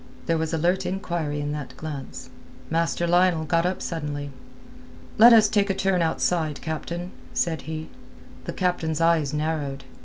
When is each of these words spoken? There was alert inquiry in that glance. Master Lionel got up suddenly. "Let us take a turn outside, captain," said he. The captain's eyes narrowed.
There 0.25 0.39
was 0.39 0.51
alert 0.51 0.83
inquiry 0.83 1.41
in 1.41 1.51
that 1.51 1.77
glance. 1.77 2.31
Master 2.71 3.05
Lionel 3.05 3.45
got 3.45 3.67
up 3.67 3.83
suddenly. 3.83 4.31
"Let 5.19 5.31
us 5.31 5.47
take 5.47 5.69
a 5.69 5.75
turn 5.75 6.01
outside, 6.01 6.59
captain," 6.59 7.11
said 7.35 7.61
he. 7.69 7.87
The 8.45 8.53
captain's 8.53 8.99
eyes 8.99 9.31
narrowed. 9.31 9.83